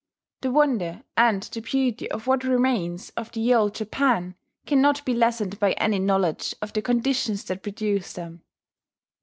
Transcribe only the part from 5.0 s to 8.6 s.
be lessened by any knowledge of the conditions that produced them.